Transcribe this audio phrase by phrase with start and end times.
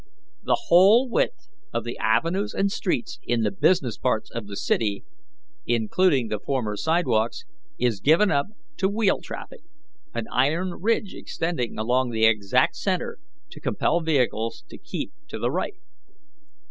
[0.41, 5.03] The whole width of the avenues and streets in the business parts of the city,
[5.67, 7.43] including the former sidewalks,
[7.77, 9.61] is given up to wheel traffic,
[10.15, 13.19] an iron ridge extending along the exact centre
[13.51, 15.77] to compel vehicles to keep to the right.